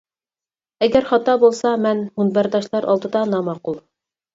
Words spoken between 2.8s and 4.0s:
ئالدىدا ناماقۇل.